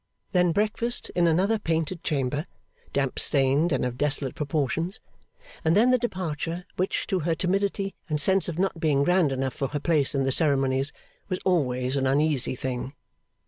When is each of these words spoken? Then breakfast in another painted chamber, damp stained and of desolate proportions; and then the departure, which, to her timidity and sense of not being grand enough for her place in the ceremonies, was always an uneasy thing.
Then 0.31 0.51
breakfast 0.51 1.11
in 1.11 1.27
another 1.27 1.59
painted 1.59 2.03
chamber, 2.03 2.47
damp 2.91 3.19
stained 3.19 3.71
and 3.71 3.85
of 3.85 3.99
desolate 3.99 4.33
proportions; 4.33 4.99
and 5.63 5.75
then 5.75 5.91
the 5.91 5.99
departure, 5.99 6.65
which, 6.75 7.05
to 7.05 7.19
her 7.19 7.35
timidity 7.35 7.93
and 8.09 8.19
sense 8.19 8.49
of 8.49 8.57
not 8.57 8.79
being 8.79 9.03
grand 9.03 9.31
enough 9.31 9.53
for 9.53 9.67
her 9.67 9.79
place 9.79 10.15
in 10.15 10.23
the 10.23 10.31
ceremonies, 10.31 10.91
was 11.29 11.37
always 11.45 11.97
an 11.97 12.07
uneasy 12.07 12.55
thing. 12.55 12.95